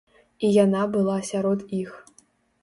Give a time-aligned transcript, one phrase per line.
[0.47, 1.93] І яна была сярод іх.